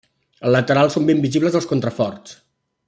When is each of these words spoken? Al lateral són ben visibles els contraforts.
Al 0.47 0.55
lateral 0.57 0.89
són 0.95 1.05
ben 1.11 1.21
visibles 1.27 1.59
els 1.61 1.71
contraforts. 1.73 2.39